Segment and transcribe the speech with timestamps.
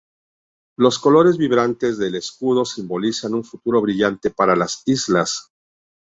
[0.79, 5.51] Los colores vibrantes del escudo simbolizan un futuro brillante para las islas.